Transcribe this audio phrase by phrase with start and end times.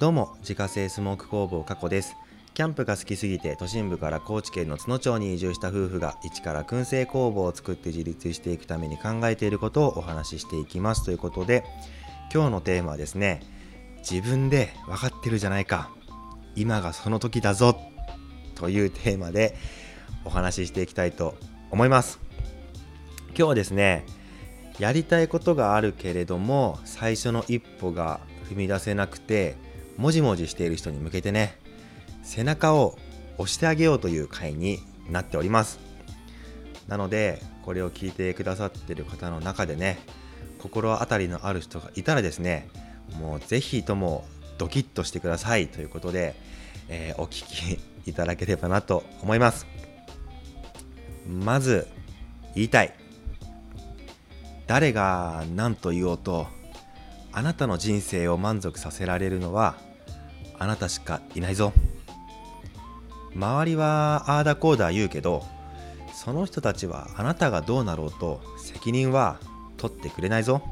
[0.00, 2.16] どうも自家製スモーク工房加古です。
[2.52, 11.64] キャンプが好きすぎて都心部から高知県の津野町に移住した夫婦が一から燻製工房を作って自立していくために考えていることをお話ししていきますということで
[12.32, 13.40] 今日のテーマはですね
[13.98, 15.90] 自分で分かってるじゃないか
[16.56, 17.76] 今がその時だぞ
[18.56, 19.54] というテーマで
[20.24, 21.36] お話ししていきたいと
[21.70, 22.18] 思います。
[23.28, 24.04] 今日はですね
[24.80, 28.18] やりたいことがあるけれども最初の一歩が
[28.50, 29.62] 踏み出せなくて
[29.96, 31.58] もじもじしている人に向けてね
[32.22, 32.98] 背中を
[33.38, 35.78] 押してあげようという回になっております。
[36.88, 39.98] なのでこれを聞いてくださってる方の中でね
[40.58, 42.68] 心当たりのある人がいたらですね
[43.18, 44.24] もうぜひとも
[44.58, 46.34] ドキッとしてくださいということで、
[46.88, 47.44] えー、お聞
[48.06, 49.66] きいただければなと思います。
[51.26, 51.86] まず
[52.54, 52.94] 言いたい。
[54.66, 56.46] 誰が何と言おうと
[57.32, 59.74] あなたの人生を満足させられるのは
[60.64, 61.74] あなたしかいないぞ。
[63.34, 65.44] 周りはああだこうだ言うけど
[66.14, 69.38] その人たちはあなたがどうなろうと責任は
[69.76, 70.62] 取ってくれないぞ。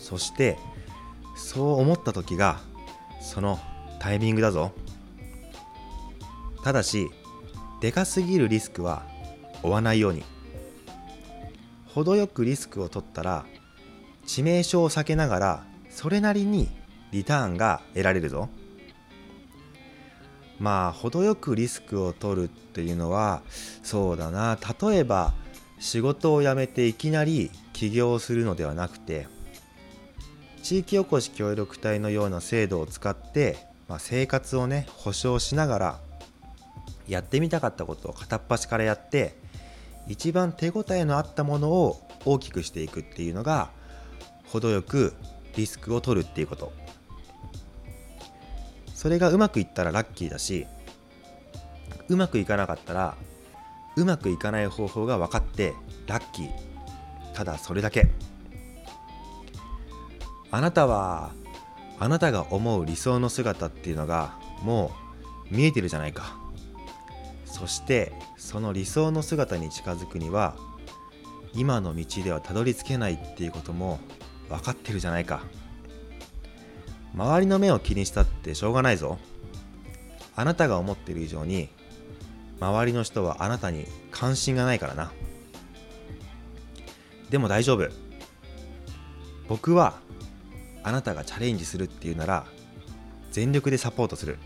[0.00, 0.58] そして
[1.36, 2.58] そう思った時が
[3.20, 3.60] その
[4.00, 4.72] タイミングだぞ。
[6.64, 7.08] ただし
[7.80, 9.04] でかすぎるリスクは
[9.62, 10.24] 負わないように。
[11.94, 13.44] 程よくリスクを取ったら
[14.26, 16.79] 致命傷を避けながらそれなりに
[17.12, 18.48] リターンが得られるぞ。
[20.58, 23.42] まあ程よくリスクを取るっていうのは
[23.82, 24.58] そうだな。
[24.80, 25.32] 例えば
[25.78, 29.26] 仕事を辞めていきなり起業するのではなくて
[30.62, 33.56] 地域おこし協力隊のような制度を使って、
[33.88, 36.00] まあ、生活をね保障しながら
[37.08, 39.34] やってみたかったことを片っ端からやって
[40.06, 43.70] 一番手応えのあったものを大きくしていくっていうのが
[44.46, 45.14] 程よく
[45.56, 46.72] リスクを取るっていうこと。
[49.00, 50.66] それがうまくいったらラッキーだし
[52.10, 53.16] うまくいかなかったら
[53.96, 55.72] うまくいかない方法が分かって
[56.06, 56.50] ラッキー。
[57.32, 58.10] ただそれだけ。
[60.50, 61.32] あなたは
[61.98, 64.92] あなたが思う理想の姿っていうのがも
[65.50, 66.36] う見えてるじゃないか。
[67.46, 70.56] そしてその理想の姿に近づくには
[71.54, 73.98] 今の道ではたどり着けないっていうことも
[74.50, 75.40] 分かってるじゃないか。
[77.14, 79.18] 周りの目を気にしたってしょうがないぞ。
[80.36, 81.68] あなたが思ってる以上に
[82.60, 85.12] 周りの人はあなたに関心がないからな。
[87.30, 87.88] でも大丈夫。
[89.48, 89.98] 僕は
[90.82, 92.46] あなたがチャレンジするっていうなら
[93.32, 94.38] 全力でサポートする。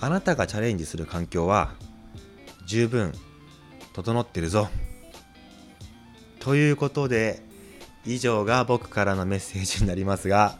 [0.00, 1.74] あなたがチャレンジする環境は
[2.66, 3.12] 十分
[3.92, 4.68] 整ってるぞ。
[6.38, 7.42] ということで
[8.04, 10.56] 以上が僕からのメッセージになりますが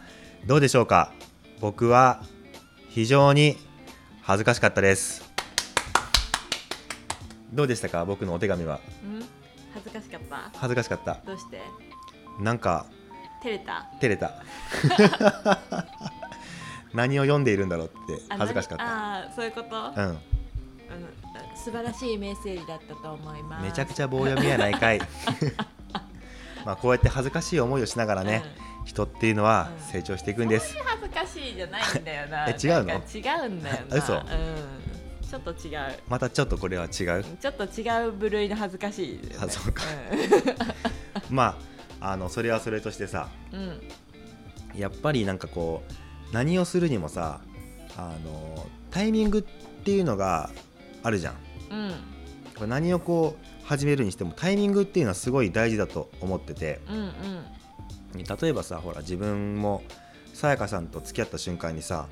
[0.47, 1.13] どうでしょうか？
[1.61, 2.23] 僕は
[2.89, 3.57] 非常に
[4.23, 5.23] 恥ずかしかったです。
[7.53, 8.05] どうでしたか？
[8.05, 8.81] 僕のお手紙は。
[9.75, 10.51] 恥ずかしかった？
[10.59, 11.19] 恥ずかしかった。
[11.27, 11.61] どうして？
[12.41, 12.87] なんか
[13.43, 13.87] 照れた？
[14.01, 14.33] 照れた。
[16.95, 18.85] 何を読んでいるんだろうって恥ずかしかった。
[18.85, 20.19] ああそういうこと、うん、うん、
[21.55, 23.65] 素晴らしいメッセージだったと思います。
[23.65, 25.01] めちゃくちゃ棒読みやないかい
[26.65, 28.43] まあこうやって恥ずかしい思いをしながらね、
[28.81, 32.49] うん、人っていうのは成長していくんです、うん、恥ずかしいじゃないんだよな。
[32.49, 32.95] え違うの？
[32.95, 33.97] 違うんだよな。
[33.97, 34.23] 嘘、うん、
[35.29, 35.79] ちょっと違う。
[36.09, 37.25] またちょっとこれは違う？
[37.41, 39.83] ちょっと違う部類の恥ずかしい、ね、あそうか、
[41.31, 41.57] ま
[42.01, 43.81] ああのそれはそれとしてさ、うん、
[44.75, 47.41] やっぱりなんかこう何をするにもさ
[47.97, 50.51] あのタイミングっていうのが
[51.03, 51.37] あるじゃん、
[52.63, 56.99] うん、何をこう始めるにしてもタイミングっていうのはすごい大事だと思ってて、うんう
[58.19, 59.85] ん、例えばさほら自分も
[60.35, 62.09] さやかさんと付き合った瞬間にさ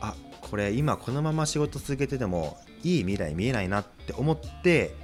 [0.00, 4.96] あこれ今このまま仕事続けててもいい未来見えないなって思って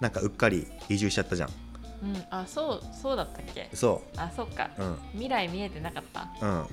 [0.00, 1.50] なんかうっかり移住しちゃったじゃん。
[2.00, 3.68] うん、あそうそうだったっけ？
[3.74, 4.18] そう。
[4.18, 6.26] あそっか、うん、未来見えてなかった？
[6.40, 6.66] うん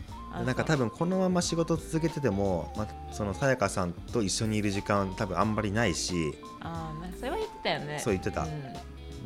[0.43, 6.33] なんか多分このまま仕事続けてても、まあ、そのさやかさんと一緒にいる時間多分あんまりないし。
[6.59, 7.99] あなんかそれは言ってたよね。
[7.99, 8.47] そう言ってた、う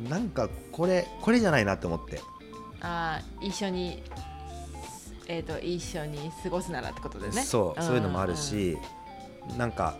[0.06, 2.20] ん、なんかこれこれじゃないなって思って。
[2.80, 4.02] ああ一緒に
[5.32, 7.42] えーと、一緒に過ごすならってことでね。
[7.42, 8.76] そう、そういうのもあるし、
[9.48, 9.96] うん、なんか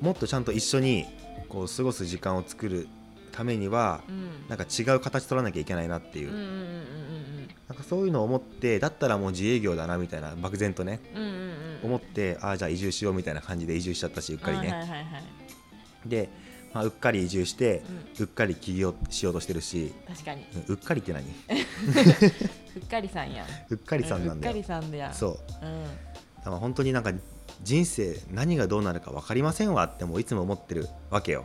[0.00, 1.06] もっとちゃんと一緒に
[1.48, 2.86] こう過ごす時間を作る
[3.32, 6.30] ためには、うん、なんか違う形取らなきゃいけないなっていう,、
[7.72, 14.68] なんかそういうのを思ってだったらもう自営業だなみたいな漠然とね、うんうんうん、思ってああじゃあ移住しようみたいな感じで移住しちゃったしうっかりね。
[14.68, 16.28] はいはいはい、で
[16.74, 17.82] まあ、うっかり移住して、
[18.18, 20.46] うっかり起業しようとしてるし、確かに。
[20.54, 21.22] うんうっかりって何？
[22.76, 23.46] うっかりさんやん。
[23.68, 24.54] うっかりさんなんだよ。
[24.54, 25.66] うっかりさんだそう。
[25.66, 25.84] うん。
[25.84, 27.12] だから本当になんか
[27.62, 31.44] 人生何がどうなるか分かりませんわってもういつも思ってるわけよ。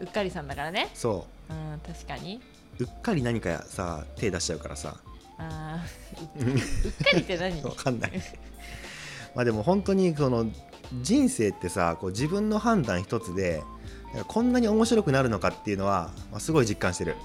[0.00, 0.90] うっかりさんだからね。
[0.92, 1.54] そう。
[1.54, 2.40] ん確かに。
[2.80, 4.96] ううっかり何かさ手出しちゃうからさ
[5.38, 7.60] あーう うっかりって何？
[7.62, 8.12] 分かんない。
[9.34, 10.46] まあでも本当にその
[11.02, 13.62] 人生ってさこう自分の判断一つで
[14.28, 17.16] こんなに面白くなるのかっていうのは、まあ、すごい実感してる。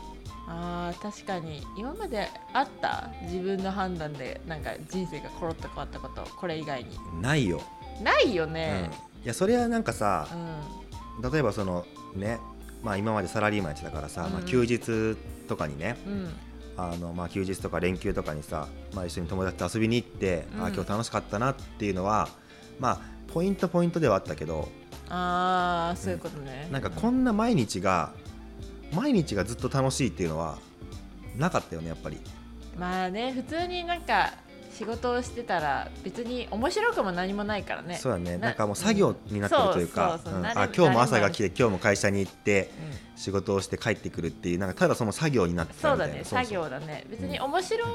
[0.48, 1.62] あー確かに。
[1.78, 6.98] 今まであった自分の判断でなんか人生がコロッと変わったことこれ以外に。
[7.22, 7.62] ないよ、
[8.02, 8.90] ないようん、ね
[9.24, 10.28] いやそれはなんかさ
[11.22, 11.32] うん。
[11.32, 11.86] 例えばその
[12.16, 12.40] ね
[12.82, 15.16] まあ今までサラリーマンやってたからさ、まあ、うん休日
[15.48, 16.34] とかにね、うん
[16.86, 20.64] あのまあ休日とか連休とかにさ、まあ、一緒に友達と遊びに行って、うん。
[20.64, 22.30] あ今日楽しかったなっていうのは
[22.80, 23.00] まあ
[23.34, 24.70] ポイントポイントではあったけど
[25.10, 26.68] ああそういうことね。
[26.72, 28.12] なんかこんな毎日が
[28.94, 30.58] 毎日がずっと楽しいっていうのは
[31.38, 32.18] なかったよねやっぱり。
[32.78, 34.34] まあね普通になんか
[34.80, 37.98] 仕事をしてたら別に面白くも何もないからね。
[37.98, 38.38] そうだね。
[38.38, 43.10] ななんかもう作業になってるというか今日も朝が来慣て今日も会社に行ってうん。
[43.20, 46.40] 仕事をして帰ってくるっていうなんかただその作業になってそうだたみたいな。
[46.40, 47.06] ね作業だね。
[47.10, 47.86] 別に面白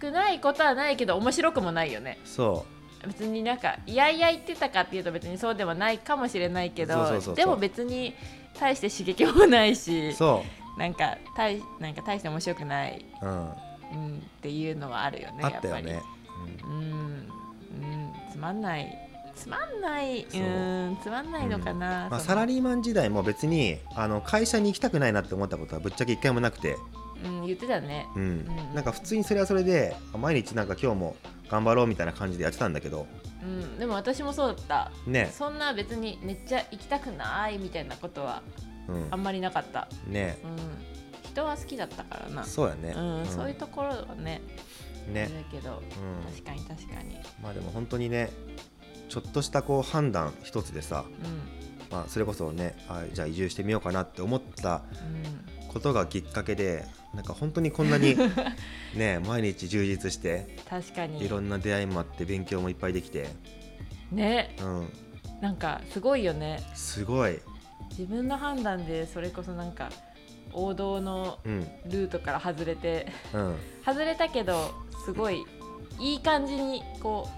[0.00, 2.66] くないことはないけど面白くもないよねそ
[3.06, 8.14] 別になんかいやいや言ってたかっていうと別にそうではないかもしれないけどでも別に
[8.58, 10.12] 大して刺激もないしう。
[10.12, 10.44] そ
[10.76, 15.92] なんか大なんか大して面白くない、う、うん、うん、っていうのはあるよねあったよね。
[15.92, 16.21] やっぱり
[16.64, 18.98] うん、うん、つまんない。
[19.34, 20.26] つまんない。
[20.28, 20.42] そう。
[20.42, 20.98] うん。
[21.02, 22.20] つまんないのかな、まあ、その。
[22.20, 26.76] サラリーマン時代も別にあの会社に行きたくないなって思ったことはぶっちゃけ一回もなくて、
[27.24, 28.06] うん、言ってたね。
[28.14, 28.22] うん。
[28.22, 28.24] う
[28.72, 28.74] ん。
[28.74, 31.16] なんか普通にそれはそれで毎日なんか今日も
[31.48, 33.06] 頑張ろうみたいな感じでやってたんだけど。
[33.42, 34.92] うん、でも私もそうだった。
[35.06, 35.30] ね。
[35.32, 38.42] そんな別にめっちゃ行きたくないみたいなことは
[38.88, 39.08] うん。
[39.10, 40.38] あんまりなかった、ね。
[40.44, 42.44] うん、人は好きだったからな。
[42.44, 43.26] そうやね、うん。
[43.26, 44.42] そういうところはね
[45.08, 45.22] ね。
[45.24, 46.32] あれだけど、うん。
[46.32, 48.30] 確かに確かに、まあでも本当にね
[49.08, 51.04] ちょっとしたこう判断一つでさ、
[51.90, 54.82] うまあ、それこそねあじゃあ移住してみようかなって思ったん。
[55.68, 56.84] ことがきっかけで
[57.14, 58.16] なんか本当にこんなに
[58.94, 61.24] ね毎日充実してうん、確かに。
[61.24, 63.28] いろんな出会いもあって勉強もいっぱいできて、
[64.10, 64.54] ね。
[64.60, 64.88] うん、
[65.40, 66.62] なんかすごいよね。
[66.74, 67.38] すごい、
[67.90, 69.90] 自分の判断でそれこそなんか
[70.52, 71.60] 王道のうん。
[71.86, 74.70] ルートから外れてうん、 外れたけど
[75.04, 75.44] すごい
[75.98, 77.28] いい感じにこ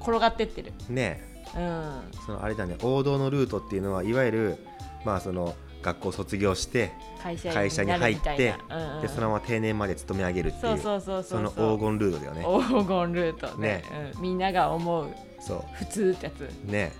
[0.00, 0.72] う転がってってる。
[0.88, 1.20] ね
[1.56, 2.02] うん。
[2.26, 2.76] そのあれだね。
[2.82, 4.58] 王道のルートっていうのはいわゆる
[5.04, 6.92] まあその学校卒業して
[7.22, 7.38] 会
[7.70, 9.02] 社に入なうんうん。
[9.02, 11.42] でそのまま定年まで勤め上げるっていうそうそうそうそう。
[11.42, 12.42] の黄金ルートだよね。
[12.42, 13.68] 黄金ルートね。
[13.68, 15.08] ねうん、みんなが思う
[15.40, 16.48] そ普通ってやつ。
[16.68, 16.92] うね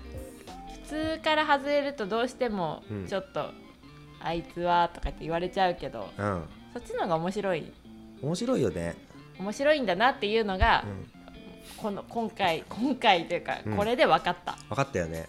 [0.83, 3.07] 普通から外れるとどうしてもうん。
[3.07, 3.49] ちょっと、
[4.21, 6.43] あいつはとかって言われちゃうけどうん。
[6.73, 7.71] そっちの方が面白い。
[8.21, 8.95] 面白いよね、
[9.39, 11.07] 面白いんだなっていうのが、うん、
[11.77, 13.77] この今回今回というか、うん。
[13.77, 15.27] これで分かった、分かったよね。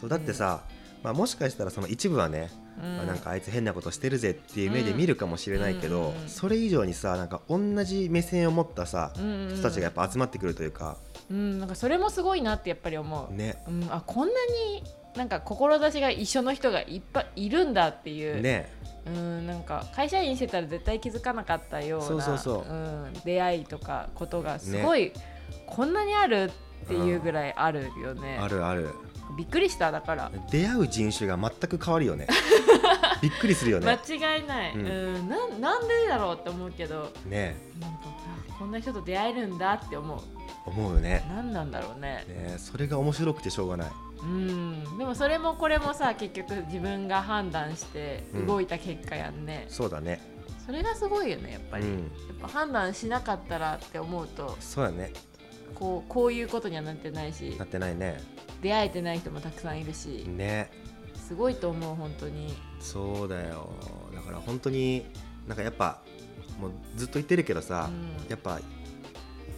[0.00, 0.62] そうだってさ、
[1.02, 2.50] まあ、もしかしたらその一部はね、
[2.82, 2.96] うん。
[2.96, 6.04] まあなんかあいつ変なことしてるぜっていう目で見るかもしれないけど、うん。
[6.08, 9.54] うんうんそれ以上にさなんか同じ目線を持ったさ、うんうんうん。
[9.54, 10.96] 人たちがやっぱ集まってくるというか
[11.30, 13.56] うん、なんかそれもすごいなってやっぱり思う、ね。
[13.68, 14.34] うん、あこんな
[14.74, 14.84] に
[15.16, 18.70] なんか志が一緒の人がいっぱいいるんだっていう、ね
[19.06, 22.72] うん、なんか会社員してたら絶対気づかなかったようなそうそうそう。
[22.72, 25.12] うん、出会いとかことがすごい、
[25.66, 26.50] こんなにある
[26.84, 28.90] っていうぐらいあるよね、あるある。
[29.36, 30.30] びっくりしただから。
[30.50, 32.26] 出会う人種が全く変わるよね。
[33.22, 35.26] びっくりするよ間ね違いない、ううん。
[35.26, 37.10] んなんなんでだろうって思うけど。
[37.26, 37.56] ね。
[37.80, 40.20] なんかあこんな人と出会えるんだって思う。
[40.66, 41.24] 思うよね。
[41.28, 42.24] 何なんだろうね。
[42.28, 43.90] ねそれが面白くてしょうがない
[44.26, 44.98] うん。
[44.98, 50.20] でもそれもこれもさ結局自分が判断して動いた結果やんね、そうだね。
[50.66, 51.98] それがすごいよねやっぱり、うん。
[51.98, 52.04] やっ
[52.42, 55.12] ぱ判断しなかったらって思うとそうやね。
[55.74, 58.20] こうこういうことにはなってないしなってないね。
[58.62, 60.70] 出会えてない人もたくさんいるしね。
[61.14, 62.54] すごいと思う本当に。
[62.80, 63.70] そうだよ。
[64.14, 65.04] だから本当に
[65.46, 66.00] なんかやっぱ
[66.60, 68.28] もうずっと言ってるけどさ、うん。
[68.28, 68.60] やっぱ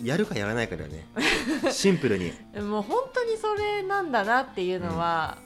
[0.02, 1.06] やるかやらないかだよね。
[1.72, 2.32] シンプルに。
[2.52, 5.38] でも本当にそれなんだなっていうのは、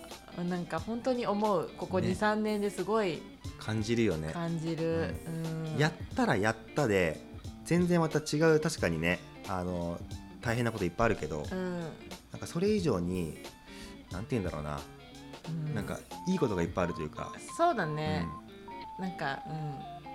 [0.48, 1.70] なんか本当に思う。
[1.76, 2.08] ここね。
[2.08, 3.22] 23年ですごい
[3.58, 4.32] 感じるよね。
[4.32, 5.78] 感じる、うん。
[5.78, 7.20] やったらやったで
[7.64, 9.20] 全然また違う確かにね。
[9.48, 9.98] あの
[10.40, 11.80] 大変なこといっぱいあるけど、うん。
[11.80, 13.38] なんかそれ以上に
[14.10, 14.80] なんて言うんだろうな、
[15.48, 15.74] うん。
[15.74, 18.26] なんかいいことがいっぱいあるというか、そうだね、
[18.98, 19.42] なんか、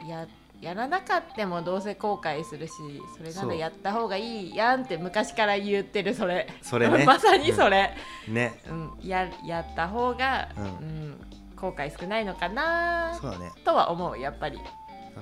[0.02, 0.28] うん、や
[0.62, 2.74] やらなかったもどうせ後悔するし
[3.16, 6.48] それならやった方がいいやんって昔から言ってるそれ。
[6.62, 7.06] それね。
[7.08, 7.94] まさにそれ、
[8.28, 8.34] うん。
[8.34, 8.60] ね。
[8.70, 8.92] うん。
[9.04, 10.64] ややった方が、うん。
[10.64, 11.22] うん
[11.58, 13.52] 後悔少ないのかなそうだね。
[13.66, 14.60] とは思うやっぱり。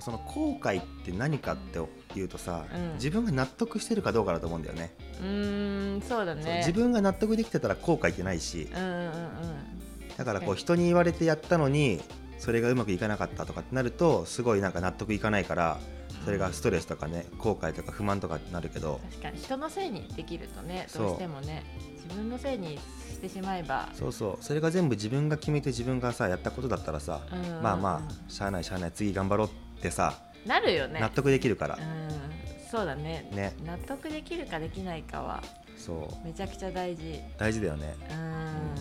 [0.01, 1.79] その後悔って何かって
[2.19, 2.93] いうとさ、うん。
[2.95, 4.93] 自分が納得してるかどうかだと思うんだよね。
[5.21, 6.57] うーんそうだね。
[6.57, 8.69] 自分が納得できてたら後悔ってないし。
[8.73, 9.75] うんうんうん。
[10.17, 12.01] だからこうはい人に言われてやったのに
[12.37, 15.79] それがうまくいかなかったとかってなるとすごいなんか納得いかないから
[16.23, 19.39] それがストレスとかね後悔とか不満とかになるけど確かに。
[19.39, 21.63] 人のせいにできるとねどうしてもね
[22.03, 22.77] 自分のせいに
[23.11, 23.89] してしまえば。
[23.93, 24.43] そうそう。
[24.43, 27.63] それが全部自分が決めて自分がさやったことだったらさ、うんうんうん。
[27.63, 30.13] まあまあしゃあないしゃあない次頑張ろうってさ、
[30.45, 30.99] なるよね。
[30.99, 31.75] 納得できるから。
[31.75, 32.69] う、ん。
[32.69, 33.29] そうだね。
[33.31, 33.55] ね。
[33.65, 35.43] 納得できるかできないかは
[35.77, 36.25] そう。
[36.25, 37.19] めちゃくちゃ大事。
[37.37, 38.15] 大事だよね、うん。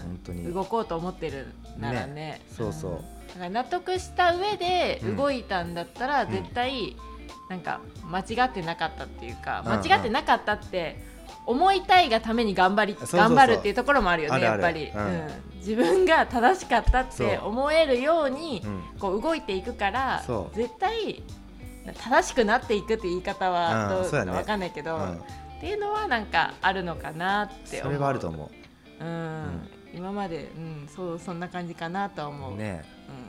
[0.03, 0.53] 本当に。
[0.53, 1.47] 動こうと思ってる
[1.79, 2.41] ならね。
[2.57, 2.93] そうそう。
[2.93, 2.95] ん。
[2.95, 3.05] だか
[3.41, 5.17] ら納得した上でうん。
[5.17, 6.33] 動いたんだったら、うん。
[6.33, 6.97] 絶対
[7.51, 10.97] なんか間違ってなかったっていうか、間違ってなかったって
[11.47, 15.05] 思いたいがために頑張り頑張るっていうところもあるよねやっぱり、うん。
[15.05, 15.29] うん。
[15.59, 18.99] 自分が正しかったって思えるようにうん。
[18.99, 20.23] こう動いていくから
[20.55, 21.23] 絶対
[21.93, 25.21] 正しくなっていくって言い方はどうかわかんないけど、うん
[25.59, 27.83] っていうのはなんかあるのかなって思う。
[27.83, 28.51] それはあると思
[29.01, 29.05] う。
[29.05, 32.85] ん、今まで、うん、そうそんな感じかなとは思う、うね。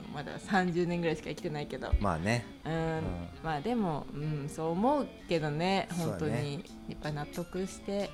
[0.07, 2.45] うん、まだ30年ぐらいしか生きてないけど、まあね。
[2.65, 2.73] うん。
[2.73, 3.03] ん。
[3.43, 8.09] まあでも、うん、そう思うけどね本当に、やっぱ納得して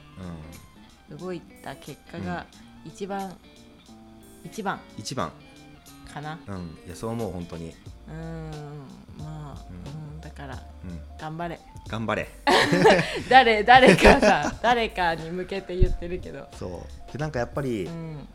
[1.10, 1.18] うん。
[1.18, 2.46] 動いた結果が
[2.86, 3.36] 一番、
[4.46, 5.32] 一番一番。
[6.12, 6.40] かな。
[6.48, 6.78] うん。
[6.86, 7.74] いやそう思う本当に。
[8.10, 8.52] うん。
[9.18, 9.66] まあ、
[10.42, 10.64] から。
[10.84, 11.00] うん。
[11.20, 11.60] 頑張れ。
[11.88, 12.30] 頑張れ。
[13.30, 17.12] 誰誰かさ誰かに向けて言ってるけど、そう。
[17.12, 18.28] でなんかやっぱり、うん。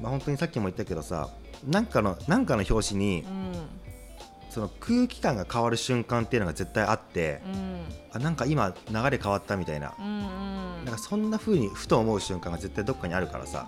[0.00, 1.28] まあ本当にさっきも言ったけどさ
[1.66, 3.52] なんかのなんかの表紙にうん。
[4.50, 7.84] その空気感が変わる瞬間っていうのが絶対あってうん。
[8.12, 9.94] あなんか今流れ変わったみたいな。
[9.98, 10.08] うんう
[10.82, 10.84] ん。
[10.84, 13.66] なんかそんな風にふと思う瞬間が絶対どっかにあるからさ。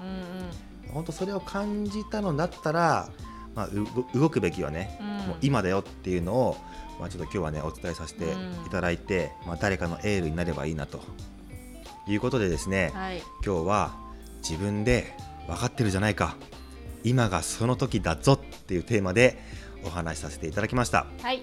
[0.87, 0.93] うん。
[0.93, 3.09] 本当それを感じたのだったら、
[3.55, 3.69] まあ、
[4.17, 5.07] 動くべきはね、うん。
[5.29, 6.57] もう今だよっていうのを、
[7.01, 8.25] まあ、ちょっと今日はねお伝えさせて
[8.67, 11.01] いただいて、まあ、誰かのエールになればいいなと。
[12.07, 13.23] いうことでですね、はい。
[13.45, 13.95] 今日は
[14.43, 15.15] 自分で
[15.47, 16.37] 分かってるじゃないか。
[17.03, 19.39] 今がその時だぞっていうテーマで
[19.85, 21.07] お話しさせていただきました。
[21.23, 21.43] はい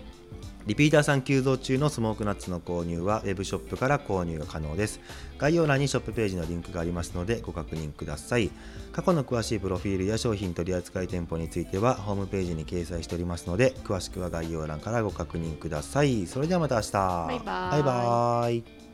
[0.68, 5.00] リピーターさん急増中のスモークナッツの購入はウェブショップから購入が可能です。
[5.38, 8.51] 概要欄にショップページのリンクがありますのでご確認ください。
[8.91, 16.27] 過去の詳しいプロフィールや商品取扱店舗についてはホームページに掲載しておりますので詳しくは概要欄からご確認ください。
[16.27, 16.91] それではまた明日。
[16.91, 17.72] バイバーイ。
[17.72, 18.90] バイバーイ